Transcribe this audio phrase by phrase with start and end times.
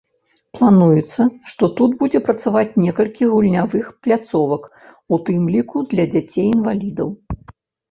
[0.59, 4.67] Плануецца, што тут будзе працаваць некалькі гульнявых пляцовак,
[5.13, 7.17] у тым ліку для дзяцей-інвалідаў.